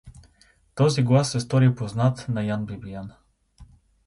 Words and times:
Този 0.75 1.03
глас 1.03 1.31
се 1.31 1.39
стори 1.39 1.75
познат 1.75 2.25
на 2.29 2.43
Ян 2.43 2.65
Бибиян. 2.65 3.11